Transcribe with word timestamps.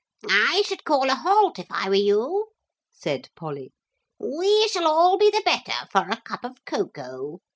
'I 0.27 0.63
should 0.65 0.83
call 0.83 1.11
a 1.11 1.13
halt, 1.13 1.59
if 1.59 1.67
I 1.69 1.87
were 1.87 1.93
you,' 1.93 2.47
said 2.89 3.29
Polly. 3.35 3.71
'We 4.17 4.67
shall 4.69 4.87
all 4.87 5.19
be 5.19 5.29
the 5.29 5.43
better 5.45 5.85
for 5.91 6.09
a 6.09 6.19
cup 6.19 6.43
of 6.43 6.57
cocoa. 6.65 7.37